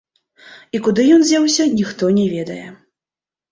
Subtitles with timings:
[0.77, 2.61] І куды ён дзеўся, ніхто не ведае.